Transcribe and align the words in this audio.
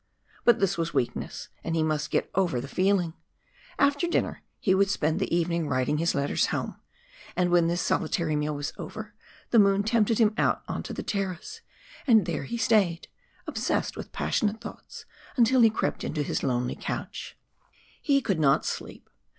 But 0.45 0.59
this 0.59 0.79
was 0.79 0.95
weakness, 0.95 1.49
and 1.63 1.75
he 1.75 1.83
must 1.83 2.09
get 2.09 2.31
over 2.33 2.59
the 2.59 2.67
feeling. 2.67 3.13
After 3.77 4.07
dinner 4.07 4.41
he 4.59 4.73
would 4.73 4.89
spend 4.89 5.19
the 5.19 5.31
evening 5.31 5.67
writing 5.67 5.99
his 5.99 6.15
letters 6.15 6.47
home. 6.47 6.77
But 7.35 7.51
when 7.51 7.67
this 7.67 7.83
solitary 7.83 8.35
meal 8.35 8.55
was 8.55 8.73
over, 8.79 9.13
the 9.51 9.59
moon 9.59 9.83
tempted 9.83 10.17
him 10.17 10.33
out 10.39 10.63
on 10.67 10.81
to 10.81 10.93
the 10.93 11.03
terrace, 11.03 11.61
and 12.07 12.25
there 12.25 12.45
he 12.45 12.57
stayed 12.57 13.09
obsessed 13.45 13.95
with 13.95 14.11
passionate 14.11 14.59
thoughts 14.59 15.05
until 15.37 15.61
he 15.61 15.69
crept 15.69 16.03
in 16.03 16.15
to 16.15 16.23
his 16.23 16.41
lonely 16.41 16.75
couch. 16.75 17.37
He 18.01 18.21
could 18.21 18.39
not 18.39 18.65
sleep. 18.65 19.07